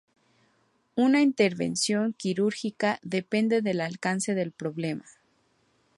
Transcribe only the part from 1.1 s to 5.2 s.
intervención quirúrgica depende del alcance del problema.